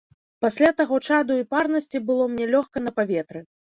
Пасля 0.45 0.69
таго 0.79 0.95
чаду 1.11 1.37
і 1.41 1.47
парнасці 1.53 2.03
было 2.11 2.23
мне 2.33 2.45
лёгка 2.57 2.77
на 2.87 2.91
паветры. 3.01 3.39